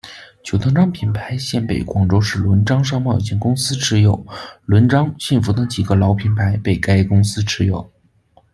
[0.41, 4.25] 九同章品牌现被广州市纶章商贸有限公司持有，
[4.65, 7.87] 纶章、信孚等几个老品牌被该公司持有。